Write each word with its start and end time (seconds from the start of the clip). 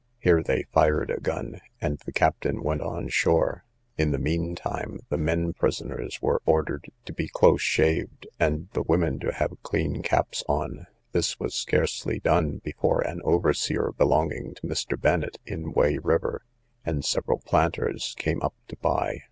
Here 0.17 0.41
they 0.41 0.63
fired 0.71 1.11
a 1.11 1.19
gun, 1.19 1.61
and 1.79 1.99
the 2.07 2.11
captain 2.11 2.63
went 2.63 2.81
on 2.81 3.07
shore; 3.09 3.65
in 3.99 4.09
the 4.09 4.17
mean 4.17 4.55
time 4.55 5.01
the 5.09 5.17
men 5.19 5.53
prisoners 5.53 6.19
were 6.23 6.41
ordered 6.43 6.89
to 7.05 7.13
be 7.13 7.27
close 7.27 7.61
shaved, 7.61 8.25
and 8.39 8.67
the 8.71 8.81
women 8.81 9.19
to 9.19 9.31
have 9.31 9.61
clean 9.61 10.01
caps 10.01 10.43
on: 10.49 10.87
this 11.11 11.39
was 11.39 11.53
scarcely 11.53 12.19
done, 12.19 12.61
before 12.63 13.01
an 13.01 13.21
overseer 13.23 13.91
belonging 13.95 14.55
to 14.55 14.63
Mr. 14.63 14.99
Bennet, 14.99 15.37
in 15.45 15.71
Way 15.71 15.99
river, 15.99 16.45
and 16.83 17.05
several 17.05 17.37
planters, 17.37 18.15
came 18.17 18.41
up 18.41 18.55
to 18.69 18.77
buy. 18.77 19.19